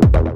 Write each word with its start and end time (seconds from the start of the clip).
bye, 0.00 0.22
bye. 0.22 0.35